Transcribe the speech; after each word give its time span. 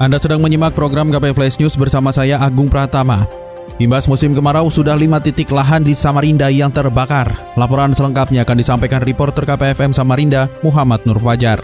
Anda 0.00 0.16
sedang 0.16 0.40
menyimak 0.40 0.72
program 0.72 1.12
KP 1.12 1.36
Flash 1.36 1.60
News 1.60 1.76
bersama 1.76 2.08
saya 2.08 2.40
Agung 2.40 2.72
Pratama. 2.72 3.28
Imbas 3.76 4.08
musim 4.08 4.32
kemarau 4.32 4.72
sudah 4.72 4.96
lima 4.96 5.20
titik 5.20 5.52
lahan 5.52 5.84
di 5.84 5.92
Samarinda 5.92 6.48
yang 6.48 6.72
terbakar. 6.72 7.36
Laporan 7.52 7.92
selengkapnya 7.92 8.48
akan 8.48 8.56
disampaikan 8.64 9.04
reporter 9.04 9.44
KPFM 9.44 9.92
Samarinda, 9.92 10.48
Muhammad 10.64 11.04
Nur 11.04 11.20
Fajar. 11.20 11.60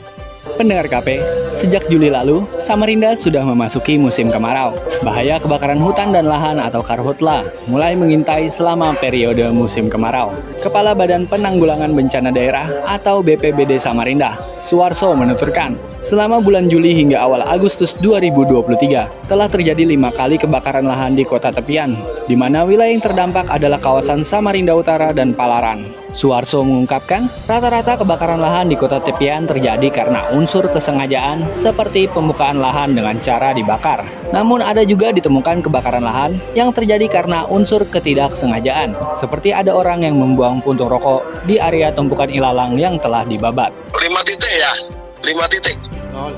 Pendengar 0.60 0.84
KP, 0.84 1.16
sejak 1.48 1.88
Juli 1.88 2.12
lalu, 2.12 2.44
Samarinda 2.60 3.16
sudah 3.16 3.40
memasuki 3.40 3.96
musim 3.96 4.28
kemarau. 4.28 4.76
Bahaya 5.00 5.40
kebakaran 5.40 5.80
hutan 5.80 6.12
dan 6.12 6.28
lahan 6.28 6.60
atau 6.60 6.84
karhutla 6.84 7.40
mulai 7.72 7.96
mengintai 7.96 8.52
selama 8.52 8.92
periode 9.00 9.48
musim 9.48 9.88
kemarau. 9.88 10.36
Kepala 10.60 10.92
Badan 10.92 11.24
Penanggulangan 11.24 11.88
Bencana 11.88 12.28
Daerah 12.28 12.68
atau 12.84 13.24
BPBD 13.24 13.80
Samarinda, 13.80 14.36
Suarso 14.60 15.16
menuturkan, 15.16 15.76
selama 16.06 16.38
bulan 16.38 16.70
Juli 16.70 16.94
hingga 16.94 17.18
awal 17.18 17.42
Agustus 17.42 17.98
2023, 17.98 19.26
telah 19.26 19.48
terjadi 19.50 19.82
lima 19.82 20.14
kali 20.14 20.38
kebakaran 20.38 20.86
lahan 20.86 21.18
di 21.18 21.26
kota 21.26 21.50
tepian, 21.50 21.98
di 22.30 22.38
mana 22.38 22.62
wilayah 22.62 22.94
yang 22.94 23.02
terdampak 23.02 23.50
adalah 23.50 23.82
kawasan 23.82 24.22
Samarinda 24.22 24.70
Utara 24.78 25.10
dan 25.10 25.34
Palaran. 25.34 25.82
Suarso 26.14 26.62
mengungkapkan, 26.62 27.26
rata-rata 27.50 27.98
kebakaran 27.98 28.38
lahan 28.38 28.70
di 28.70 28.78
kota 28.78 29.02
tepian 29.02 29.50
terjadi 29.50 29.90
karena 29.90 30.30
unsur 30.30 30.70
kesengajaan 30.70 31.50
seperti 31.50 32.06
pembukaan 32.06 32.62
lahan 32.62 32.94
dengan 32.94 33.18
cara 33.20 33.50
dibakar. 33.50 34.06
Namun 34.30 34.62
ada 34.62 34.86
juga 34.86 35.10
ditemukan 35.10 35.66
kebakaran 35.66 36.06
lahan 36.06 36.38
yang 36.54 36.70
terjadi 36.70 37.10
karena 37.10 37.44
unsur 37.50 37.82
ketidaksengajaan, 37.82 38.94
seperti 39.18 39.50
ada 39.50 39.74
orang 39.74 40.06
yang 40.06 40.16
membuang 40.16 40.62
puntung 40.62 40.88
rokok 40.88 41.26
di 41.50 41.58
area 41.58 41.90
tumpukan 41.90 42.30
ilalang 42.30 42.78
yang 42.78 42.94
telah 42.96 43.26
dibabat. 43.26 43.74
Lima 43.98 44.22
titik 44.22 44.54
ya, 44.54 44.72
lima 45.26 45.44
titik. 45.50 45.95
Oh, 46.16 46.32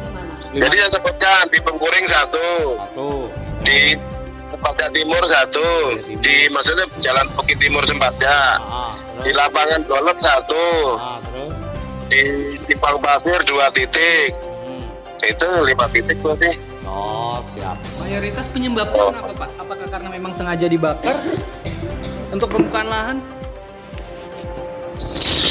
Jadi 0.51 0.75
saya 0.77 0.91
sebutkan 0.93 1.47
di 1.48 1.59
Pengkuring 1.61 2.03
satu, 2.05 2.48
satu. 2.77 3.09
di 3.62 3.95
Sempaja 4.48 4.91
Timur 4.91 5.23
satu, 5.23 5.69
di 6.19 6.51
maksudnya 6.51 6.89
Jalan 6.98 7.31
Bukit 7.31 7.59
Timur 7.59 7.84
Sempaja, 7.84 8.59
Ah, 8.59 8.97
di 9.21 9.31
lapangan 9.31 9.84
Dolop 9.84 10.19
satu, 10.19 10.97
Ah, 10.97 11.23
terus. 11.23 11.53
di 12.09 12.21
Simpang 12.55 12.99
Pasir 12.99 13.39
dua 13.45 13.71
titik. 13.71 14.34
Hmm. 14.65 14.83
Itu 15.21 15.47
lima 15.62 15.87
titik 15.87 16.19
berarti. 16.19 16.59
Oh, 16.83 17.39
siap. 17.45 17.77
Mayoritas 18.01 18.49
penyebabnya 18.49 19.15
kenapa 19.15 19.33
Pak? 19.37 19.51
Apakah 19.61 19.87
karena 19.87 20.09
memang 20.11 20.33
sengaja 20.33 20.67
dibakar 20.67 21.17
untuk 22.34 22.49
permukaan 22.49 22.89
lahan? 22.89 23.17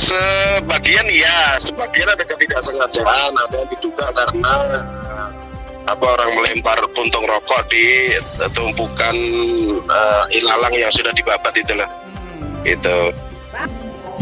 Sebagian 0.07 1.03
iya, 1.11 1.59
sebagian 1.59 2.07
ada 2.07 2.23
ketidaksengajaan, 2.23 3.35
ada 3.35 3.55
yang 3.59 3.69
diduga 3.75 4.07
karena 4.15 4.53
eh, 4.71 4.83
apa 5.83 6.05
orang 6.15 6.31
melempar 6.31 6.79
puntung 6.95 7.27
rokok 7.27 7.67
di 7.67 8.15
tumpukan 8.55 9.15
eh, 9.83 10.23
ilalang 10.39 10.71
yang 10.79 10.87
sudah 10.95 11.11
dibabat 11.11 11.51
itulah. 11.59 11.91
Itu. 12.63 13.11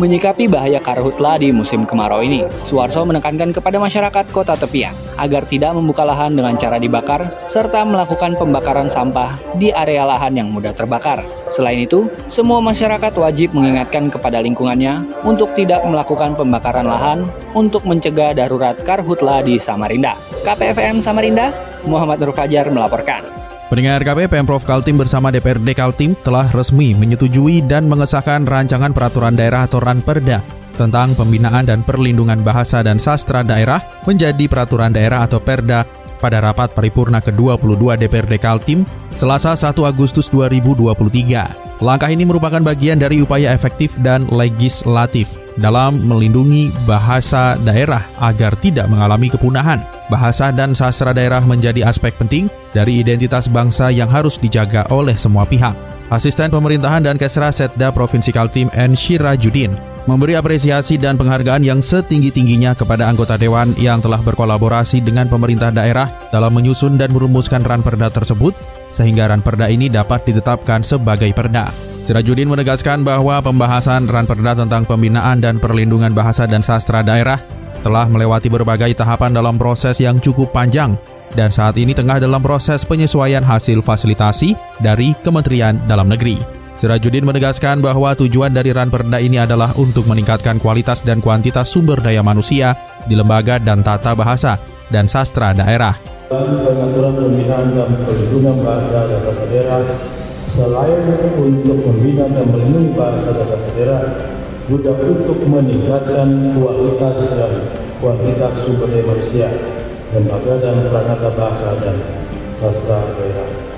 Menyikapi 0.02 0.50
bahaya 0.50 0.82
karhutla 0.82 1.38
di 1.38 1.54
musim 1.54 1.86
kemarau 1.86 2.26
ini, 2.26 2.50
Suarso 2.66 3.06
menekankan 3.06 3.54
kepada 3.54 3.78
masyarakat 3.78 4.26
kota 4.34 4.58
tepian 4.58 5.05
agar 5.16 5.48
tidak 5.48 5.76
membuka 5.76 6.03
lahan 6.03 6.36
dengan 6.36 6.56
cara 6.59 6.80
dibakar 6.80 7.28
serta 7.44 7.84
melakukan 7.88 8.36
pembakaran 8.36 8.92
sampah 8.92 9.40
di 9.56 9.72
area 9.72 10.03
lahan 10.03 10.36
yang 10.36 10.50
mudah 10.52 10.76
terbakar. 10.76 11.24
Selain 11.48 11.84
itu, 11.84 12.12
semua 12.28 12.59
masyarakat 12.59 13.14
wajib 13.16 13.56
mengingatkan 13.56 14.12
kepada 14.12 14.44
lingkungannya 14.44 15.03
untuk 15.24 15.52
tidak 15.56 15.84
melakukan 15.88 16.36
pembakaran 16.36 16.88
lahan 16.88 17.20
untuk 17.56 17.84
mencegah 17.88 18.36
darurat 18.36 18.76
karhutla 18.84 19.44
di 19.44 19.56
Samarinda. 19.56 20.20
KPFM 20.44 21.00
Samarinda, 21.00 21.52
Muhammad 21.88 22.20
Nur 22.22 22.36
Fajar 22.36 22.68
melaporkan. 22.68 23.24
Pendengar 23.66 24.06
KP 24.06 24.30
Pemprov 24.30 24.62
Kaltim 24.62 25.02
bersama 25.02 25.34
DPRD 25.34 25.74
Kaltim 25.74 26.14
telah 26.22 26.46
resmi 26.53 26.94
menyetujui 26.94 27.66
dan 27.66 27.90
mengesahkan 27.90 28.46
rancangan 28.46 28.94
peraturan 28.94 29.34
daerah 29.34 29.66
atau 29.66 29.82
Ranperda 29.82 30.65
tentang 30.75 31.16
pembinaan 31.16 31.66
dan 31.66 31.81
perlindungan 31.81 32.44
bahasa 32.44 32.84
dan 32.84 33.00
sastra 33.00 33.41
daerah 33.41 33.80
menjadi 34.06 34.46
peraturan 34.46 34.91
daerah 34.91 35.25
atau 35.25 35.40
Perda 35.41 35.88
pada 36.19 36.40
rapat 36.40 36.72
paripurna 36.72 37.19
ke-22 37.19 38.00
DPRD 38.02 38.40
Kaltim 38.40 38.88
Selasa 39.12 39.56
1 39.56 39.75
Agustus 39.85 40.28
2023. 40.31 41.84
Langkah 41.84 42.08
ini 42.08 42.24
merupakan 42.24 42.64
bagian 42.64 42.96
dari 43.00 43.19
upaya 43.19 43.52
efektif 43.52 43.94
dan 44.00 44.24
legislatif 44.31 45.28
dalam 45.59 46.03
melindungi 46.03 46.72
bahasa 46.88 47.56
daerah 47.64 48.03
agar 48.19 48.56
tidak 48.59 48.88
mengalami 48.88 49.28
kepunahan. 49.31 49.84
Bahasa 50.08 50.53
dan 50.53 50.72
sastra 50.72 51.12
daerah 51.12 51.41
menjadi 51.44 51.88
aspek 51.88 52.16
penting 52.16 52.47
dari 52.72 53.02
identitas 53.02 53.50
bangsa 53.52 53.90
yang 53.90 54.08
harus 54.08 54.40
dijaga 54.40 54.88
oleh 54.94 55.18
semua 55.18 55.44
pihak. 55.44 55.74
Asisten 56.14 56.53
Pemerintahan 56.53 57.02
dan 57.02 57.18
Kesra 57.18 57.50
Setda 57.50 57.90
Provinsi 57.90 58.30
Kaltim 58.30 58.69
N. 58.78 58.94
Syirajudin 58.94 59.95
memberi 60.06 60.38
apresiasi 60.38 61.02
dan 61.02 61.18
penghargaan 61.18 61.66
yang 61.66 61.82
setinggi-tingginya 61.82 62.78
kepada 62.78 63.10
anggota 63.10 63.36
dewan 63.38 63.74
yang 63.78 64.02
telah 64.02 64.22
berkolaborasi 64.22 65.02
dengan 65.02 65.26
pemerintah 65.26 65.74
daerah 65.74 66.10
dalam 66.30 66.54
menyusun 66.54 66.98
dan 66.98 67.10
merumuskan 67.14 67.66
ranperda 67.66 68.14
tersebut 68.14 68.54
sehingga 68.94 69.28
ranperda 69.28 69.68
ini 69.68 69.90
dapat 69.90 70.24
ditetapkan 70.30 70.86
sebagai 70.86 71.30
perda. 71.34 71.74
Sirajudin 72.06 72.46
menegaskan 72.46 73.02
bahwa 73.02 73.42
pembahasan 73.42 74.06
ranperda 74.06 74.54
tentang 74.54 74.86
pembinaan 74.86 75.42
dan 75.42 75.58
perlindungan 75.58 76.14
bahasa 76.14 76.46
dan 76.46 76.62
sastra 76.62 77.02
daerah 77.02 77.42
telah 77.82 78.06
melewati 78.06 78.50
berbagai 78.50 78.94
tahapan 78.94 79.34
dalam 79.34 79.58
proses 79.58 79.98
yang 79.98 80.22
cukup 80.22 80.54
panjang 80.54 80.94
dan 81.34 81.50
saat 81.50 81.76
ini 81.82 81.92
tengah 81.92 82.22
dalam 82.22 82.40
proses 82.40 82.86
penyesuaian 82.88 83.44
hasil 83.44 83.84
fasilitasi 83.84 84.54
dari 84.80 85.18
Kementerian 85.26 85.76
Dalam 85.90 86.08
Negeri. 86.08 86.65
Sirajudin 86.75 87.24
menegaskan 87.24 87.80
bahwa 87.80 88.12
tujuan 88.19 88.52
dari 88.52 88.75
Ranperda 88.75 89.24
ini 89.24 89.40
adalah 89.40 89.72
untuk 89.80 90.03
meningkatkan 90.12 90.59
kualitas 90.59 91.00
dan 91.08 91.24
kuantitas 91.24 91.72
sumber 91.72 92.03
daya 92.03 92.19
manusia 92.19 92.75
di 93.08 93.16
lembaga 93.16 93.63
dan 93.63 93.80
tata 93.80 94.12
bahasa 94.12 94.59
dan 94.91 95.08
sastra 95.08 95.56
daerah. 95.56 95.96
pengaturan 96.28 97.16
pembinaan 97.16 97.72
dan 97.72 97.96
perlindungan 98.03 98.59
bahasa 98.59 99.08
dan 99.08 99.19
bahasa 99.24 99.46
daerah 99.47 99.81
selain 100.52 101.00
untuk 101.40 101.80
membina 101.80 102.28
dan 102.28 102.46
melindungi 102.52 102.91
bahasa 102.91 103.30
dan 103.31 103.46
bahasa 103.47 103.69
daerah 103.80 104.02
juga 104.68 104.91
untuk 105.00 105.38
meningkatkan 105.47 106.28
kualitas 106.59 107.16
dan 107.40 107.52
kuantitas 108.03 108.53
sumber 108.68 108.88
daya 108.91 109.06
manusia 109.08 109.47
lembaga 110.12 110.53
dan 110.59 110.75
perangkat 110.91 111.34
bahasa 111.40 111.68
dan 111.80 111.96
sastra 112.59 113.00
daerah. 113.16 113.75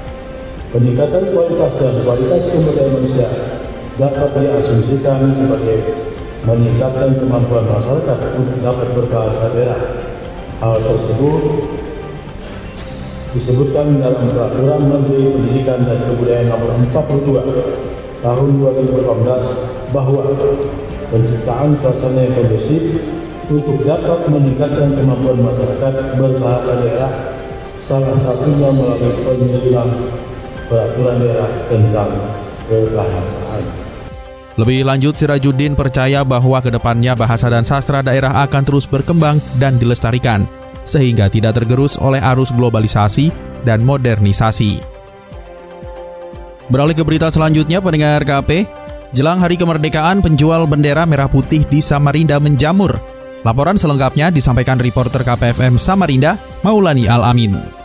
Peningkatan 0.67 1.31
kualitas 1.31 1.79
dan 1.79 1.95
kualitas 2.03 2.43
sumber 2.51 2.75
daya 2.75 2.91
manusia 2.91 3.27
dapat 3.95 4.35
diasumsikan 4.35 5.31
sebagai 5.31 5.79
meningkatkan 6.43 7.15
kemampuan 7.15 7.71
masyarakat 7.71 8.19
untuk 8.35 8.57
dapat 8.59 8.87
berbahasa 8.91 9.47
daerah. 9.55 9.79
Hal 10.59 10.75
tersebut 10.83 11.41
disebutkan 13.31 13.95
dalam 13.95 14.27
peraturan 14.27 14.81
Menteri 14.91 15.31
Pendidikan 15.31 15.87
dan 15.87 16.03
Kebudayaan 16.03 16.51
nomor 16.51 16.75
42 16.83 18.19
tahun 18.19 18.47
2018 18.59 19.95
bahwa 19.95 20.35
penciptaan 21.15 21.79
suasana 21.79 22.27
yang 22.27 22.35
kondusif 22.43 22.83
untuk 23.47 23.87
dapat 23.87 24.19
meningkatkan 24.27 24.99
kemampuan 24.99 25.39
masyarakat 25.47 25.93
berbahasa 26.19 26.73
daerah 26.83 27.11
salah 27.79 28.19
satunya 28.19 28.67
melalui 28.67 29.15
penyusunan 29.23 29.89
peraturan 30.67 31.19
daerah 31.23 31.49
tentang 31.71 32.11
kebahasaan. 32.67 33.63
Lebih 34.57 34.89
lanjut, 34.89 35.13
Sirajudin 35.13 35.77
percaya 35.77 36.25
bahwa 36.25 36.57
ke 36.59 36.73
depannya 36.73 37.13
bahasa 37.13 37.45
dan 37.45 37.61
sastra 37.61 38.01
daerah 38.01 38.41
akan 38.41 38.63
terus 38.65 38.89
berkembang 38.89 39.37
dan 39.61 39.77
dilestarikan, 39.77 40.49
sehingga 40.81 41.29
tidak 41.29 41.61
tergerus 41.61 41.95
oleh 42.01 42.17
arus 42.17 42.49
globalisasi 42.49 43.29
dan 43.61 43.85
modernisasi. 43.85 44.81
Beralih 46.73 46.97
ke 46.97 47.03
berita 47.05 47.29
selanjutnya, 47.29 47.77
pendengar 47.79 48.25
KP, 48.25 48.65
jelang 49.13 49.37
hari 49.37 49.61
kemerdekaan 49.61 50.25
penjual 50.25 50.65
bendera 50.65 51.05
merah 51.05 51.29
putih 51.29 51.61
di 51.63 51.77
Samarinda 51.77 52.41
menjamur. 52.41 52.97
Laporan 53.45 53.77
selengkapnya 53.77 54.33
disampaikan 54.33 54.81
reporter 54.81 55.21
KPFM 55.21 55.77
Samarinda, 55.77 56.35
Maulani 56.65 57.05
Al-Amin. 57.05 57.76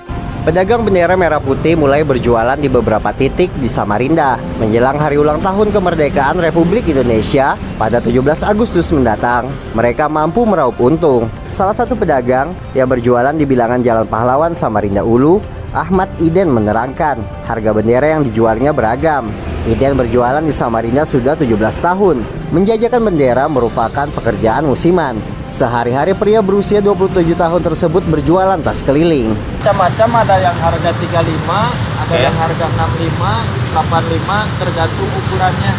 Pedagang 0.43 0.83
bendera 0.83 1.15
merah 1.15 1.39
putih 1.39 1.79
mulai 1.79 2.03
berjualan 2.03 2.59
di 2.59 2.67
beberapa 2.67 3.15
titik 3.15 3.47
di 3.63 3.71
Samarinda 3.71 4.43
menjelang 4.59 4.99
hari 4.99 5.15
ulang 5.15 5.39
tahun 5.39 5.71
kemerdekaan 5.71 6.43
Republik 6.43 6.83
Indonesia 6.91 7.55
pada 7.79 8.03
17 8.03 8.43
Agustus 8.43 8.91
mendatang. 8.91 9.47
Mereka 9.79 10.11
mampu 10.11 10.43
meraup 10.43 10.75
untung. 10.83 11.31
Salah 11.47 11.79
satu 11.79 11.95
pedagang 11.95 12.51
yang 12.75 12.91
berjualan 12.91 13.31
di 13.31 13.47
bilangan 13.47 13.87
Jalan 13.87 14.11
Pahlawan 14.11 14.59
Samarinda 14.59 15.07
Ulu, 15.07 15.39
Ahmad 15.79 16.11
Iden 16.19 16.51
menerangkan 16.51 17.23
harga 17.47 17.71
bendera 17.71 18.19
yang 18.19 18.27
dijualnya 18.27 18.75
beragam. 18.75 19.31
Iden 19.71 19.95
berjualan 19.95 20.43
di 20.43 20.51
Samarinda 20.51 21.07
sudah 21.07 21.39
17 21.39 21.55
tahun. 21.79 22.19
Menjajakan 22.51 23.15
bendera 23.15 23.47
merupakan 23.47 24.11
pekerjaan 24.11 24.67
musiman. 24.67 25.15
Sehari-hari 25.53 26.17
pria 26.17 26.41
berusia 26.41 26.81
27 26.81 27.37
tahun 27.37 27.61
tersebut 27.61 28.09
berjualan 28.09 28.57
tas 28.65 28.81
keliling. 28.81 29.37
Macam-macam 29.61 30.25
ada 30.25 30.37
yang 30.41 30.57
harga 30.57 30.91
35, 30.97 31.69
ada 31.77 32.17
yang 32.17 32.33
harga 32.33 32.67
65, 32.73 33.37
85 33.77 34.49
tergantung 34.57 35.11
ukurannya. 35.13 35.73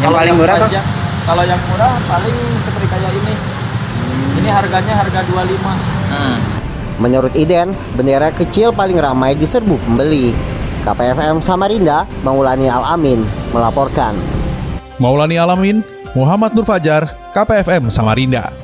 Yang 0.00 0.08
paling 0.08 0.34
murah, 0.40 0.56
panjang- 0.56 0.88
Kalau 1.24 1.44
yang 1.44 1.60
murah 1.68 1.92
paling 2.08 2.36
seperti 2.64 2.86
kayak 2.88 3.12
ini. 3.12 3.34
Ini 4.40 4.48
harganya 4.48 4.94
harga 4.96 5.20
25. 5.20 5.76
Menurut 6.96 7.32
Iden, 7.36 7.76
bendera 7.92 8.32
kecil 8.32 8.72
paling 8.72 8.96
ramai 8.96 9.36
diserbu 9.36 9.76
pembeli. 9.84 10.32
KPFM 10.80 11.44
Samarinda, 11.44 12.08
Maulani 12.24 12.72
Al-Amin, 12.72 13.20
melaporkan. 13.52 14.16
Maulani 14.96 15.36
Alamin, 15.36 15.84
Muhammad 16.16 16.56
Nur 16.56 16.64
Fajar, 16.64 17.04
KPFM 17.36 17.92
Samarinda. 17.92 18.63